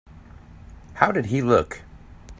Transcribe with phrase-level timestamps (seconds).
[0.95, 1.83] How did he look?